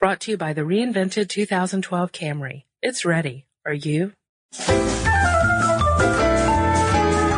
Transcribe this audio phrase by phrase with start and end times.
[0.00, 2.64] Brought to you by the reinvented 2012 Camry.
[2.80, 3.44] It's ready.
[3.66, 4.12] Are you?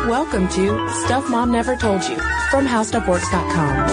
[0.09, 2.15] Welcome to Stuff Mom Never Told You
[2.49, 3.89] from HowStuffWorks.com.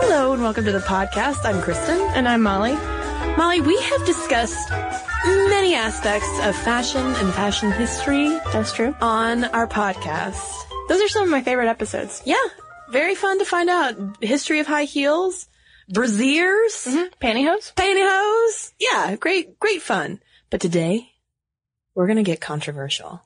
[0.00, 1.44] Hello and welcome to the podcast.
[1.44, 1.98] I'm Cristen.
[2.14, 2.74] And I'm Molly.
[3.36, 8.94] Molly, we have discussed many aspects of fashion and fashion history That's true.
[9.00, 10.40] on our podcast.
[10.88, 12.22] Those are some of my favorite episodes.
[12.24, 12.36] Yeah,
[12.92, 14.22] very fun to find out.
[14.22, 15.48] History of high heels,
[15.90, 17.14] brassieres, mm-hmm.
[17.20, 17.74] Pantyhose?
[17.74, 18.72] pantyhose.
[18.78, 20.20] Yeah, great, great fun.
[20.50, 21.12] But today,
[21.94, 23.22] we're gonna get controversial.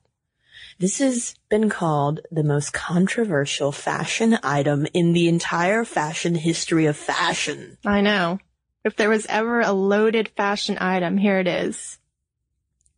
[0.79, 6.97] This has been called the most controversial fashion item in the entire fashion history of
[6.97, 7.79] fashion.
[7.85, 8.39] I know.
[8.85, 11.99] If there was ever a loaded fashion item, here it is.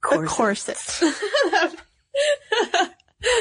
[0.03, 0.77] The corset.
[1.01, 2.95] that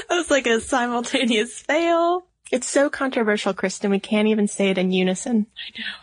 [0.10, 2.27] was like a simultaneous fail.
[2.52, 5.48] It's so controversial, Cristen, we can't even say it in unison.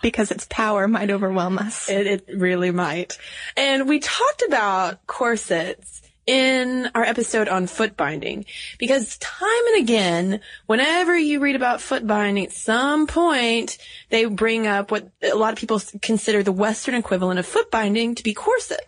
[0.02, 1.88] Because its power might overwhelm us.
[1.88, 3.18] It, it really might.
[3.56, 8.46] And we talked about corsets in our episode on foot binding
[8.78, 13.76] because time and again, whenever you read about foot binding, at some point
[14.08, 18.14] they bring up what a lot of people consider the Western equivalent of foot binding
[18.14, 18.80] to be corset.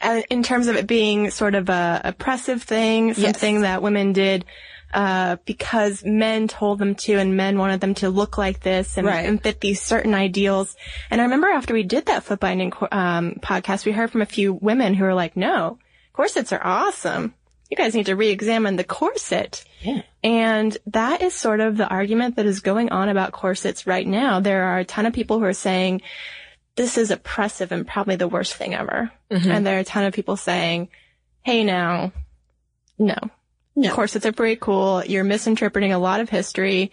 [0.00, 4.44] Uh, in terms of it being sort of a oppressive thing, something that women did
[4.92, 9.06] uh, because men told them to and men wanted them to look like this and,
[9.06, 9.26] Right.
[9.26, 10.76] and fit these certain ideals.
[11.10, 14.26] And I remember after we did that foot binding um, podcast, we heard from a
[14.26, 15.78] few women who were like, no,
[16.12, 17.34] corsets are awesome.
[17.70, 19.64] You guys need to re-examine the corset.
[19.80, 20.02] Yeah.
[20.22, 24.40] And that is sort of the argument that is going on about corsets right now.
[24.40, 26.02] There are a ton of people who are saying
[26.76, 29.10] this is oppressive and probably the worst thing ever.
[29.30, 30.88] And there are a ton of people saying,
[31.42, 32.12] hey now,
[32.98, 33.16] no.
[33.74, 33.94] No.
[33.94, 35.04] Corsets are pretty cool.
[35.04, 36.92] You're misinterpreting a lot of history.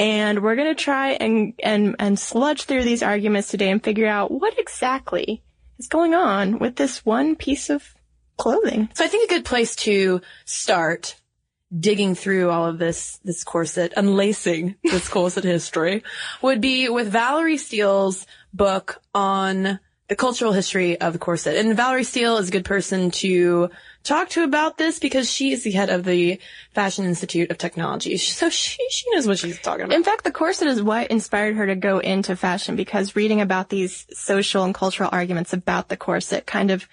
[0.00, 4.06] And we're going to try and, and, and sludge through these arguments today and figure
[4.06, 5.42] out what exactly
[5.78, 7.94] is going on with this one piece of
[8.36, 8.88] clothing.
[8.94, 11.16] So I think a good place to start
[11.76, 16.02] digging through all of this, this corset, unlacing this corset history
[16.40, 21.56] would be with Valerie Steele's book on the cultural history of the corset.
[21.56, 23.70] And Valerie Steele is a good person to
[24.04, 26.40] talk to about this because she is the head of the
[26.72, 28.16] Fashion Institute of Technology.
[28.16, 29.94] So she, she knows what she's talking about.
[29.94, 33.68] In fact, the corset is what inspired her to go into fashion because reading about
[33.68, 36.88] these social and cultural arguments about the corset kind of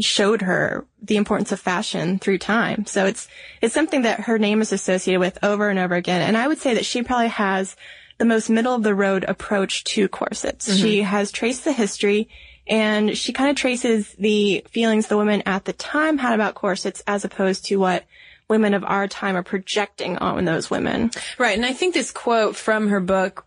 [0.00, 2.84] showed her the importance of fashion through time.
[2.86, 3.28] So it's,
[3.60, 6.22] it's something that her name is associated with over and over again.
[6.22, 7.76] And I would say that she probably has
[8.20, 10.68] the most middle of the road approach to corsets.
[10.68, 10.82] Mm-hmm.
[10.82, 12.28] She has traced the history
[12.66, 17.02] and she kind of traces the feelings the women at the time had about corsets
[17.06, 18.04] as opposed to what
[18.46, 21.10] women of our time are projecting on those women.
[21.38, 21.56] Right.
[21.56, 23.46] And I think this quote from her book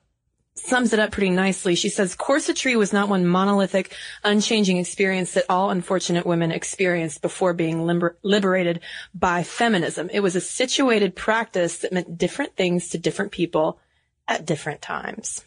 [0.55, 1.75] sums it up pretty nicely.
[1.75, 7.53] She says, corsetry was not one monolithic, unchanging experience that all unfortunate women experienced before
[7.53, 8.79] being liber- liberated
[9.13, 10.09] by feminism.
[10.11, 13.79] It was a situated practice that meant different things to different people
[14.27, 15.43] at different times.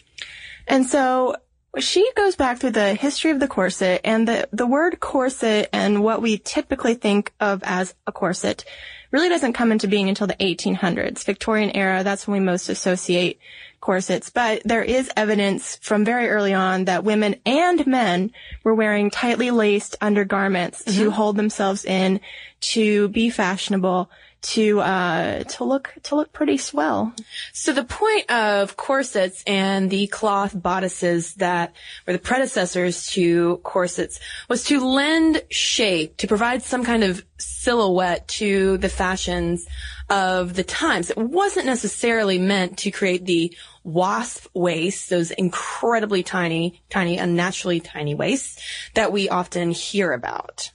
[0.66, 1.36] And so
[1.78, 6.02] she goes back through the history of the corset and the, the word corset and
[6.02, 8.64] what we typically think of as a corset
[9.10, 11.24] really doesn't come into being until the 1800s.
[11.24, 13.38] Victorian era, that's when we most associate
[13.80, 14.30] corsets.
[14.30, 18.32] But there is evidence from very early on that women and men
[18.64, 21.10] were wearing tightly laced undergarments to mm-hmm.
[21.10, 22.20] hold themselves in,
[22.60, 24.10] to be fashionable,
[24.46, 27.12] to, uh, to look, to look pretty swell.
[27.52, 31.74] So the point of corsets and the cloth bodices that
[32.06, 38.28] were the predecessors to corsets was to lend shape, to provide some kind of silhouette
[38.28, 39.66] to the fashions
[40.08, 41.10] of the times.
[41.10, 48.14] It wasn't necessarily meant to create the wasp waist, those incredibly tiny, tiny, unnaturally tiny
[48.14, 48.62] waists
[48.94, 50.70] that we often hear about.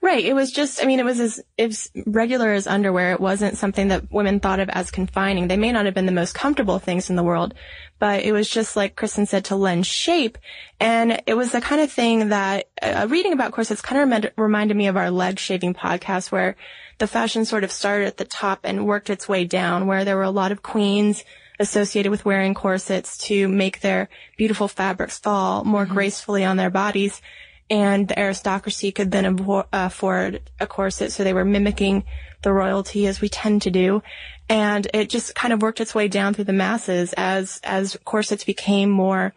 [0.00, 0.24] Right.
[0.24, 3.12] It was just, I mean, it was as, as regular as underwear.
[3.12, 5.48] It wasn't something that women thought of as confining.
[5.48, 7.52] They may not have been the most comfortable things in the world,
[7.98, 10.38] but it was just like Cristen said to lend shape.
[10.78, 14.32] And it was the kind of thing that uh, reading about corsets kind of reminded,
[14.36, 16.54] reminded me of our leg shaving podcast where
[16.98, 20.16] the fashion sort of started at the top and worked its way down where there
[20.16, 21.24] were a lot of queens
[21.58, 27.20] associated with wearing corsets to make their beautiful fabrics fall more gracefully on their bodies
[27.70, 29.38] and the aristocracy could then
[29.72, 32.04] afford a corset, so they were mimicking
[32.42, 34.02] the royalty as we tend to do.
[34.48, 38.44] And it just kind of worked its way down through the masses as, as corsets
[38.44, 39.34] became more,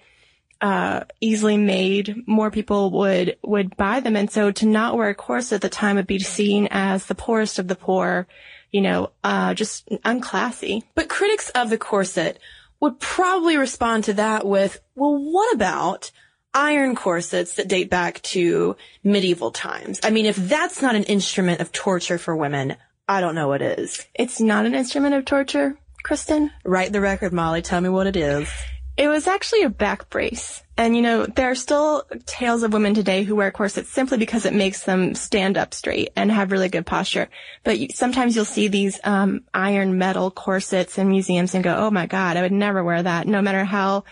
[0.61, 4.15] uh, easily made, more people would, would buy them.
[4.15, 7.15] And so to not wear a corset at the time would be seen as the
[7.15, 8.27] poorest of the poor,
[8.71, 10.83] you know, uh, just unclassy.
[10.95, 12.39] But critics of the corset
[12.79, 16.11] would probably respond to that with, well, what about
[16.53, 19.99] iron corsets that date back to medieval times?
[20.03, 22.75] I mean, if that's not an instrument of torture for women,
[23.07, 24.05] I don't know what is.
[24.13, 26.51] It's not an instrument of torture, Cristen.
[26.63, 27.61] Write the record, Molly.
[27.61, 28.49] Tell me what it is.
[28.97, 30.61] It was actually a back brace.
[30.77, 34.45] And you know, there are still tales of women today who wear corsets simply because
[34.45, 37.29] it makes them stand up straight and have really good posture.
[37.63, 41.91] But you, sometimes you'll see these um, iron metal corsets in museums and go, "Oh
[41.91, 44.03] my God, I would never wear that, no matter how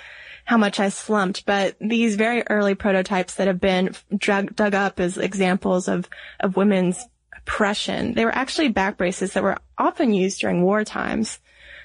[0.50, 5.00] how much I slumped." But these very early prototypes that have been drug, dug up
[5.00, 6.10] as examples of
[6.40, 7.06] of women's
[7.38, 11.40] oppression, they were actually back braces that were often used during war times.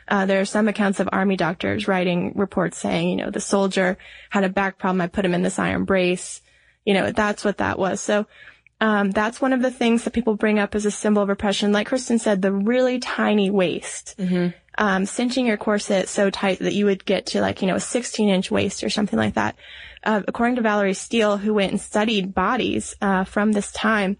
[0.08, 3.96] Uh, there are some accounts of army doctors writing reports saying, you know, the soldier
[4.30, 5.00] had a back problem.
[5.00, 6.42] I put him in this iron brace.
[6.84, 8.00] You know, that's what that was.
[8.00, 8.26] So,
[8.80, 11.72] um, that's one of the things that people bring up as a symbol of oppression.
[11.72, 14.48] Like Cristen said, the really tiny waist, mm-hmm.
[14.78, 17.80] Um, cinching your corset so tight that you would get to like, you know, a
[17.80, 19.56] 16 inch waist or something like that.
[20.02, 24.16] Uh, according to Valerie Steele, who went and studied bodies, uh, from this time,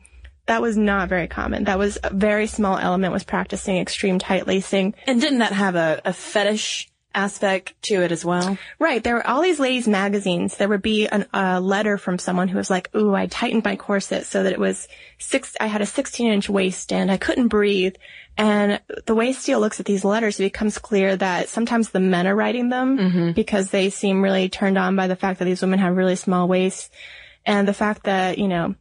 [0.47, 1.65] that was not very common.
[1.65, 4.95] That was a very small element was practicing extreme tight lacing.
[5.07, 8.59] And didn't that have a, a fetish aspect to it as well?
[8.79, 9.03] Right.
[9.03, 10.57] There were all these ladies magazines.
[10.57, 13.77] There would be an, a letter from someone who was like, ooh, I tightened my
[13.77, 14.89] corset so that it was
[15.19, 17.95] six, I had a 16 inch waist and I couldn't breathe.
[18.37, 22.27] And the way Steele looks at these letters, it becomes clear that sometimes the men
[22.27, 23.33] are writing them mm-hmm.
[23.33, 26.49] because they seem really turned on by the fact that these women have really small
[26.49, 26.91] waists.
[27.47, 28.75] And the fact that, you know,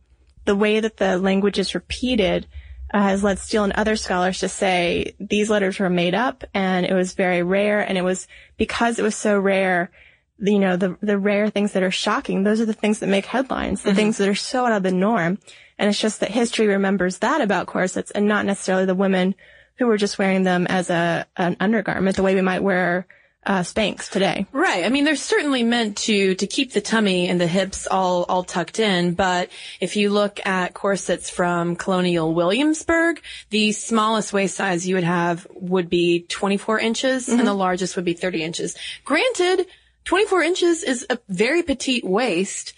[0.45, 2.47] the way that the language is repeated
[2.93, 6.85] uh, has led Steele and other scholars to say these letters were made up and
[6.85, 9.91] it was very rare and it was because it was so rare
[10.39, 13.25] you know the the rare things that are shocking those are the things that make
[13.25, 13.97] headlines the mm-hmm.
[13.97, 15.37] things that are so out of the norm
[15.77, 19.35] and it's just that history remembers that about corsets and not necessarily the women
[19.77, 23.07] who were just wearing them as a an undergarment the way we might wear
[23.45, 24.45] uh, Spanx today.
[24.51, 24.85] Right.
[24.85, 28.43] I mean, they're certainly meant to to keep the tummy and the hips all all
[28.43, 29.13] tucked in.
[29.13, 29.49] But
[29.79, 35.47] if you look at corsets from Colonial Williamsburg, the smallest waist size you would have
[35.53, 37.39] would be 24 inches, mm-hmm.
[37.39, 38.75] and the largest would be 30 inches.
[39.03, 39.67] Granted,
[40.05, 42.73] 24 inches is a very petite waist.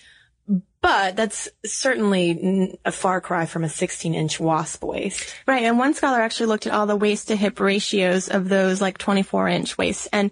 [0.86, 5.36] But that's certainly a far cry from a 16 inch wasp waist.
[5.48, 5.64] Right.
[5.64, 9.00] And one scholar actually looked at all the waist to hip ratios of those like
[9.00, 10.30] 24 inch waists and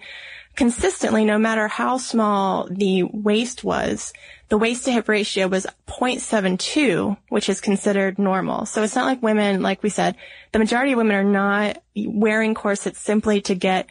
[0.55, 4.13] consistently, no matter how small the waist was,
[4.49, 8.67] the waist to hip ratio was 0.72, which is considered normal.
[8.67, 10.17] So it's not like women, like we said,
[10.51, 13.87] the majority of women are not wearing corsets simply to get,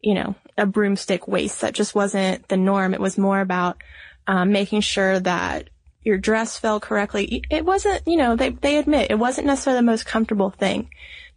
[0.00, 1.60] you know, a broomstick waist.
[1.60, 2.94] That just wasn't the norm.
[2.94, 3.82] It was more about
[4.26, 5.68] um, making sure that
[6.06, 7.42] your dress fell correctly.
[7.50, 10.88] It wasn't, you know, they, they admit it wasn't necessarily the most comfortable thing.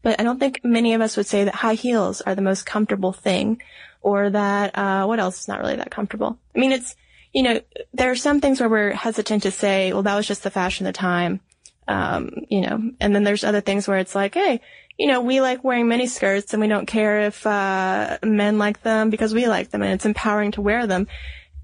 [0.04, 2.68] But I don't think many of us would say that high heels are the most
[2.68, 3.64] comfortable thing
[4.04, 6.38] or that, uh, what else is not really that comfortable?
[6.56, 6.96] I mean, it's,
[7.34, 7.62] you know,
[7.96, 10.86] there are some things where we're hesitant to say, well, that was just the fashion
[10.86, 11.40] of the time.
[11.88, 14.62] Um, you know, and then there's other things where it's like, hey,
[15.00, 18.84] you know, we like wearing mini skirts and we don't care if, uh, men like
[18.84, 21.08] them because we like them and it's empowering to wear them.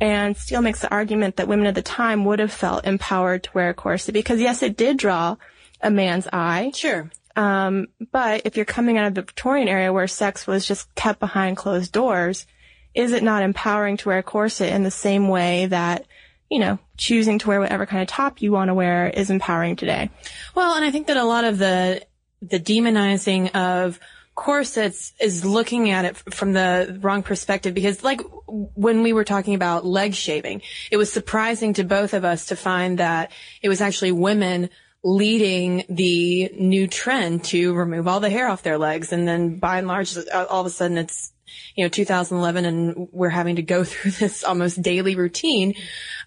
[0.01, 3.51] And Steele makes the argument that women at the time would have felt empowered to
[3.53, 5.37] wear a corset because yes, it did draw
[5.81, 6.71] a man's eye.
[6.75, 7.09] Sure.
[7.35, 11.19] Um, but if you're coming out of the Victorian era where sex was just kept
[11.19, 12.45] behind closed doors,
[12.93, 16.05] is it not empowering to wear a corset in the same way that,
[16.49, 19.75] you know, choosing to wear whatever kind of top you want to wear is empowering
[19.75, 20.09] today?
[20.55, 22.05] Well, and I think that a lot of the,
[22.41, 23.99] the demonizing of
[24.35, 29.55] corsets is looking at it from the wrong perspective because like when we were talking
[29.55, 30.61] about leg shaving,
[30.91, 34.69] it was surprising to both of us to find that it was actually women
[35.03, 39.13] leading the new trend to remove all the hair off their legs.
[39.13, 41.31] And then by and large, all of a sudden it's,
[41.75, 45.75] you know, 2011 and we're having to go through this almost daily routine.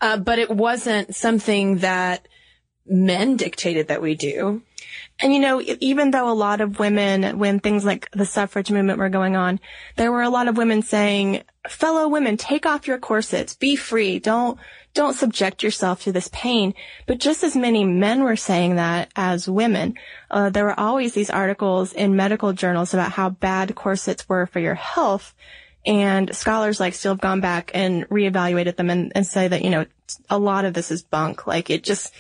[0.01, 2.27] Uh, but it wasn't something that
[2.89, 4.63] men dictated that we do.
[5.21, 8.99] And you know, even though a lot of women, when things like the suffrage movement
[8.99, 9.59] were going on,
[9.97, 14.21] there were a lot of women saying, fellow women, take off your corsets, be free,
[14.21, 14.59] don't,
[14.95, 16.73] don't subject yourself to this pain.
[17.07, 19.95] But just as many men were saying that as women,
[20.31, 24.61] uh, there were always these articles in medical journals about how bad corsets were for
[24.61, 25.35] your health.
[25.85, 29.71] And scholars like Steele have gone back and reevaluated them and, and say that, you
[29.71, 29.87] know,
[30.29, 31.47] a lot of this is bunk.
[31.47, 32.13] Like it just,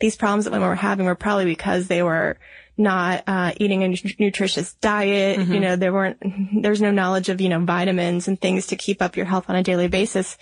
[0.00, 2.38] these problems that women were having were probably because they were
[2.76, 3.88] not uh, eating a
[4.18, 5.38] nutritious diet.
[5.38, 5.52] Mm-hmm.
[5.52, 6.18] You know, there weren't,
[6.62, 9.56] there's no knowledge of, you know, vitamins and things to keep up your health on
[9.56, 10.36] a daily basis.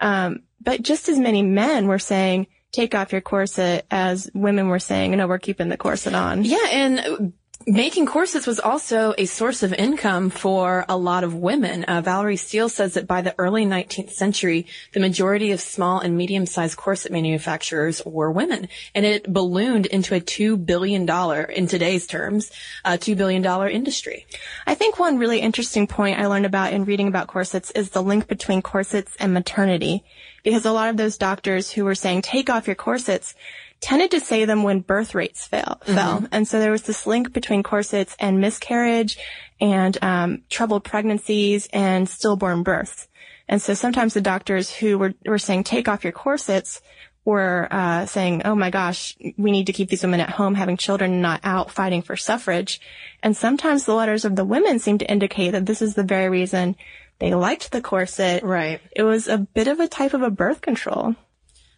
[0.00, 4.78] Um, but just as many men were saying, take off your corset as women were
[4.78, 6.44] saying, no, we're keeping the corset on.
[6.44, 6.66] Yeah.
[6.70, 7.32] And
[7.66, 11.82] making corsets was also a source of income for a lot of women.
[11.84, 16.16] Uh, Valerie Steele says that by the early 19th century, the majority of small and
[16.16, 22.06] medium-sized corset manufacturers were women, and it ballooned into a two billion dollar, in today's
[22.06, 22.52] terms,
[22.84, 24.26] a two billion dollar industry.
[24.64, 28.02] I think one really interesting point I learned about in reading about corsets is the
[28.02, 30.04] link between corsets and maternity,
[30.44, 33.34] because a lot of those doctors who were saying take off your corsets
[33.80, 35.94] tended to say them when birth rates fell, mm-hmm.
[35.94, 36.28] fell.
[36.32, 39.18] And so there was this link between corsets and miscarriage
[39.60, 43.08] and um, troubled pregnancies and stillborn births.
[43.48, 46.80] And so sometimes the doctors who were, were saying take off your corsets
[47.24, 50.76] were uh, saying, "Oh my gosh, we need to keep these women at home having
[50.76, 52.80] children, not out fighting for suffrage."
[53.22, 56.28] And sometimes the letters of the women seem to indicate that this is the very
[56.28, 56.76] reason
[57.18, 58.44] they liked the corset.
[58.44, 58.80] Right.
[58.94, 61.16] It was a bit of a type of a birth control.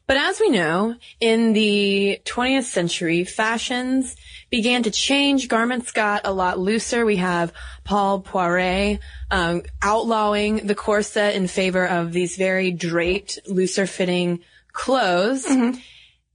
[0.08, 4.16] But as we know, in the 20th century, fashions
[4.48, 5.48] began to change.
[5.48, 7.04] Garments got a lot looser.
[7.04, 7.52] We have
[7.84, 9.00] Paul Poiret
[9.30, 14.40] um, outlawing the corset in favor of these very draped, looser fitting
[14.72, 15.44] clothes.
[15.44, 15.78] Mm-hmm.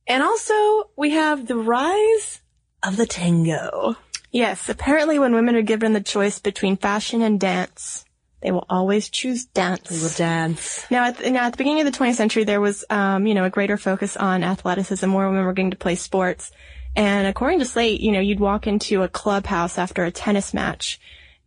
[0.06, 2.42] And also, we have the rise
[2.84, 3.96] of the tango.
[4.32, 8.06] Yes, apparently when women are given the choice between fashion and dance,
[8.44, 9.90] they will always choose dance.
[9.90, 10.86] They will dance.
[10.92, 13.34] Now at, the, now, at the beginning of the 20th century, there was, um, you
[13.34, 15.08] know, a greater focus on athleticism.
[15.08, 16.52] More women were getting to play sports.
[16.96, 21.00] And according to Slate, you know, you'd walk into a clubhouse after a tennis match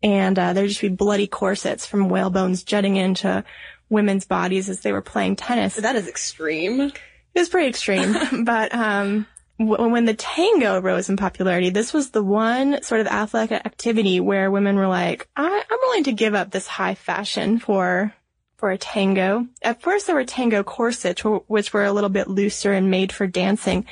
[0.03, 3.45] and, uh, there'd just be bloody corsets from whalebones jutting into
[3.91, 5.77] women's bodies as they were playing tennis.
[5.77, 6.81] That is extreme.
[6.81, 8.17] It was pretty extreme.
[8.45, 9.27] but, um,
[9.59, 14.51] when the tango rose in popularity, this was the one sort of athletic activity where
[14.51, 18.13] women were like, I, am willing to give up this high fashion for,
[18.59, 19.47] for a tango.
[19.63, 23.27] At first there were tango corsets, which were a little bit looser and made for
[23.27, 23.87] dancing.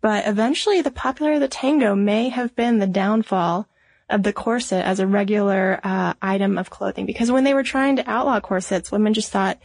[0.00, 3.66] But eventually the popularity of the tango may have been the downfall
[4.08, 7.06] of the corset as a regular, uh, item of clothing.
[7.06, 9.58] Because when they were trying to outlaw corsets, women just thought,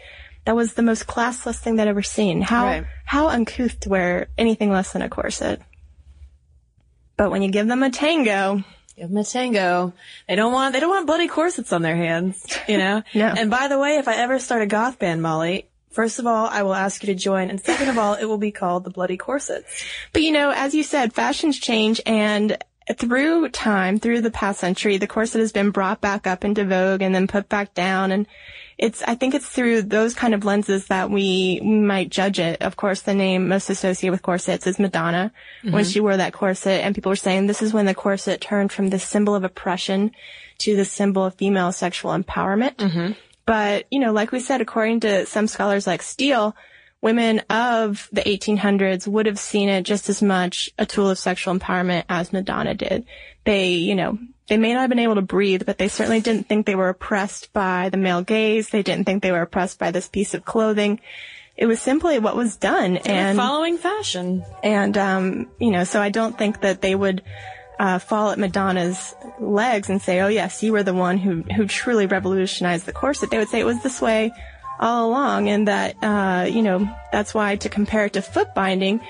[0.46, 2.42] that was the most classless thing they'd ever seen.
[2.42, 2.86] How right.
[3.06, 5.62] how uncouth to wear anything less than a corset.
[7.18, 8.64] But when you give them a tango,
[8.96, 9.94] give them a tango.
[10.28, 13.04] They don't want they don't want bloody corsets on their hands, you know.
[13.14, 13.28] no.
[13.28, 16.46] And by the way, if I ever start a goth band, Molly, First of all,
[16.48, 18.90] I will ask you to join, and second of all, it will be called the
[18.90, 19.86] Bloody Corsets.
[20.12, 22.58] But you know, as you said, fashions change, and
[22.98, 27.02] through time, through the past century, the corset has been brought back up into vogue
[27.02, 28.28] and then put back down, and
[28.78, 32.62] it's, I think it's through those kind of lenses that we might judge it.
[32.62, 35.32] Of course, the name most associated with corsets is Madonna
[35.64, 35.74] mm-hmm.
[35.74, 38.74] when she wore that corset and people were saying this is when the corset turned
[38.74, 40.12] from the symbol of oppression
[40.58, 42.76] to the symbol of female sexual empowerment.
[42.76, 43.14] Mm-hmm.
[43.46, 46.56] But, you know, like we said, according to some scholars like Steele,
[47.06, 51.54] women of the 1800s would have seen it just as much a tool of sexual
[51.56, 53.06] empowerment as Madonna did.
[53.44, 56.48] They, you know, they may not have been able to breathe, but they certainly didn't
[56.48, 58.70] think they were oppressed by the male gaze.
[58.70, 61.00] They didn't think they were oppressed by this piece of clothing.
[61.56, 64.44] It was simply what was done and following fashion.
[64.64, 67.22] And, um, you know, so I don't think that they would,
[67.78, 71.68] uh, fall at Madonna's legs and say, oh yes, you were the one who, who
[71.68, 73.30] truly revolutionized the corset.
[73.30, 74.34] They would say it was this way
[74.80, 79.02] all along and that, uh, you know, that's why to compare it to foot binding,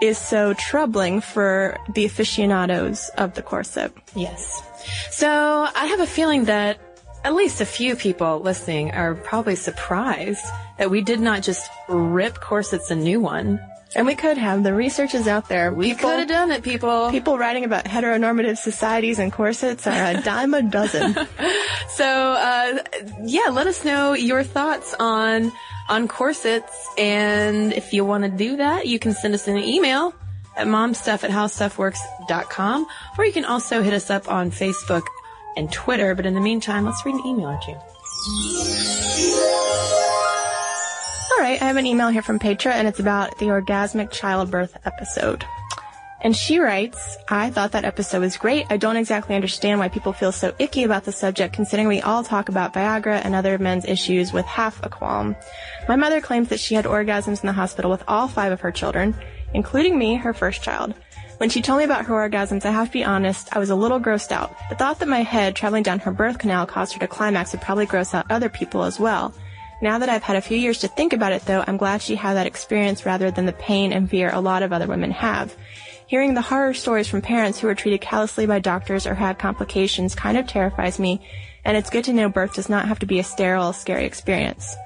[0.00, 3.92] is so troubling for the aficionados of the corset.
[4.16, 4.62] Yes.
[5.10, 6.78] So I have a feeling that
[7.24, 10.44] at least a few people listening are probably surprised
[10.78, 13.60] that we did not just rip corsets a new one.
[13.94, 14.62] And we could have.
[14.62, 15.72] The research is out there.
[15.72, 17.10] We could have done it, people.
[17.10, 21.14] People writing about heteronormative societies and corsets are a dime a dozen.
[21.88, 22.82] so, uh,
[23.24, 25.52] yeah, let us know your thoughts on
[25.88, 26.88] on corsets.
[26.96, 30.14] And if you want to do that, you can send us an email
[30.56, 32.86] at momstuff at howstuffworks.com,
[33.18, 35.06] or you can also hit us up on Facebook
[35.56, 36.14] and Twitter.
[36.14, 37.76] But in the meantime, let's read an email or two.
[41.42, 45.44] Right, I have an email here from Petra, and it's about the orgasmic childbirth episode.
[46.20, 48.66] And she writes, I thought that episode was great.
[48.70, 52.22] I don't exactly understand why people feel so icky about the subject, considering we all
[52.22, 55.34] talk about Viagra and other men's issues with half a qualm.
[55.88, 58.70] My mother claims that she had orgasms in the hospital with all five of her
[58.70, 59.12] children,
[59.52, 60.94] including me, her first child.
[61.38, 63.74] When she told me about her orgasms, I have to be honest, I was a
[63.74, 64.54] little grossed out.
[64.68, 67.62] The thought that my head traveling down her birth canal caused her to climax would
[67.62, 69.34] probably gross out other people as well.
[69.82, 72.14] Now that I've had a few years to think about it though, I'm glad she
[72.14, 75.56] had that experience rather than the pain and fear a lot of other women have.
[76.06, 80.14] Hearing the horror stories from parents who were treated callously by doctors or had complications
[80.14, 81.20] kind of terrifies me,
[81.64, 84.76] and it's good to know birth does not have to be a sterile, scary experience.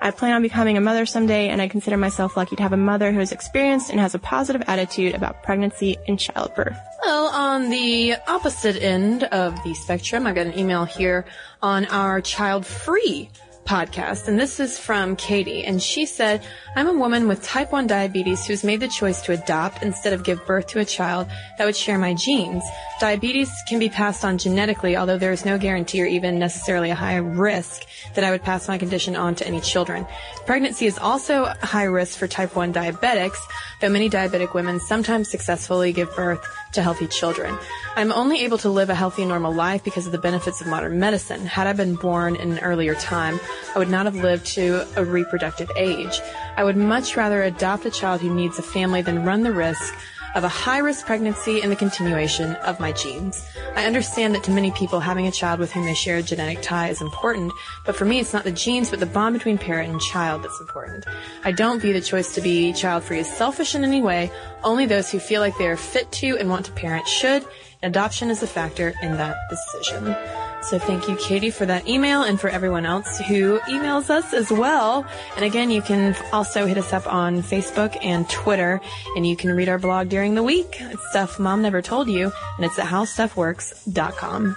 [0.00, 2.76] I plan on becoming a mother someday, and I consider myself lucky to have a
[2.76, 6.78] mother who is experienced and has a positive attitude about pregnancy and childbirth.
[7.04, 11.26] Well, on the opposite end of the spectrum, I got an email here
[11.60, 13.28] on our child free
[13.68, 16.42] podcast, and this is from Katie, and she said,
[16.74, 20.24] I'm a woman with type 1 diabetes who's made the choice to adopt instead of
[20.24, 22.64] give birth to a child that would share my genes.
[22.98, 26.94] Diabetes can be passed on genetically, although there is no guarantee or even necessarily a
[26.94, 27.84] high risk
[28.14, 30.06] that I would pass my condition on to any children.
[30.46, 33.38] Pregnancy is also a high risk for type 1 diabetics,
[33.80, 37.56] though many diabetic women sometimes successfully give birth to healthy children.
[37.96, 40.98] I'm only able to live a healthy normal life because of the benefits of modern
[40.98, 41.46] medicine.
[41.46, 43.40] Had I been born in an earlier time,
[43.74, 46.20] I would not have lived to a reproductive age.
[46.56, 49.94] I would much rather adopt a child who needs a family than run the risk
[50.38, 53.44] of a high risk pregnancy and the continuation of my genes.
[53.74, 56.62] I understand that to many people, having a child with whom they share a genetic
[56.62, 57.52] tie is important,
[57.84, 60.60] but for me, it's not the genes, but the bond between parent and child that's
[60.60, 61.04] important.
[61.42, 64.30] I don't view the choice to be child free as selfish in any way.
[64.62, 67.44] Only those who feel like they are fit to and want to parent should.
[67.82, 70.14] Adoption is a factor in that decision.
[70.62, 74.50] So thank you, Katie, for that email and for everyone else who emails us as
[74.50, 75.06] well.
[75.36, 78.80] And again, you can also hit us up on Facebook and Twitter
[79.16, 80.76] and you can read our blog during the week.
[80.80, 84.56] It's stuff mom never told you and it's at howstuffworks.com.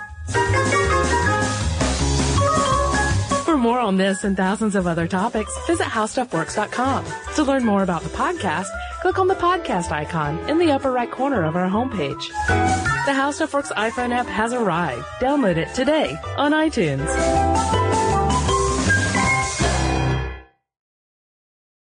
[3.45, 7.05] For more on this and thousands of other topics, visit howstuffworks.com.
[7.35, 8.67] To learn more about the podcast,
[9.01, 12.90] click on the podcast icon in the upper right corner of our homepage.
[13.03, 15.03] The HowStuffWorks iPhone app has arrived.
[15.19, 17.07] Download it today on iTunes.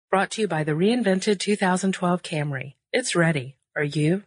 [0.10, 2.76] Brought to you by the reinvented 2012 Camry.
[2.94, 3.58] It's ready.
[3.76, 4.24] Are you?